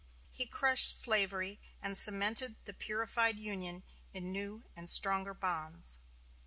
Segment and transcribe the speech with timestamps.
[0.31, 5.99] he crushed slavery, and cemented the purified Union in new and stronger bonds.